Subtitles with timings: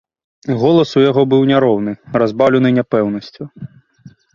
[0.61, 1.93] Голас у яго быў няроўны,
[2.25, 3.43] разбаўлены няпэўнасцю.